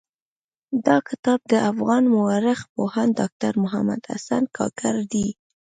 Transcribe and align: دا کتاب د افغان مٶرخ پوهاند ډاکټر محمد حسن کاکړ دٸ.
دا 0.85 0.97
کتاب 1.09 1.39
د 1.51 1.53
افغان 1.71 2.03
مٶرخ 2.15 2.59
پوهاند 2.73 3.11
ډاکټر 3.19 3.53
محمد 3.63 4.01
حسن 4.11 4.43
کاکړ 4.57 4.93
دٸ. 5.11 5.25